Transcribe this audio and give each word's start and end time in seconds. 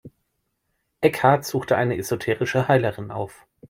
Eckhart 1.03 1.45
suchte 1.45 1.77
eine 1.77 1.95
esoterische 1.95 2.67
Heilerin 2.67 3.11
auf. 3.11 3.45